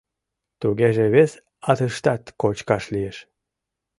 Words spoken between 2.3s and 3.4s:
кочкаш лиеш.